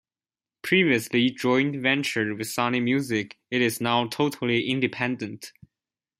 [0.63, 5.51] Previously joint ventured with Sony Music, it is now totally independent.